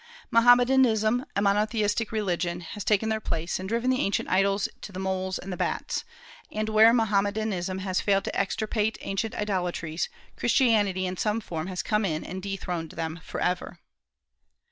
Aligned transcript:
Mohammedanism, 0.31 1.25
a 1.35 1.43
monotheistic 1.43 2.11
religion, 2.11 2.61
has 2.61 2.83
taken 2.83 3.09
their 3.09 3.19
place, 3.19 3.59
and 3.59 3.69
driven 3.69 3.91
the 3.91 3.99
ancient 4.01 4.29
idols 4.31 4.67
to 4.81 4.91
the 4.91 4.97
moles 4.99 5.37
and 5.37 5.53
the 5.53 5.57
bats; 5.57 6.03
and 6.51 6.69
where 6.69 6.91
Mohammedanism 6.91 7.77
has 7.77 8.01
failed 8.01 8.23
to 8.23 8.35
extirpate 8.35 8.97
ancient 9.01 9.35
idolatries, 9.35 10.09
Christianity 10.37 11.05
in 11.05 11.17
some 11.17 11.39
form 11.39 11.67
has 11.67 11.83
come 11.83 12.03
in 12.03 12.23
and 12.25 12.41
dethroned 12.41 12.93
them 12.93 13.19
forever. 13.23 13.77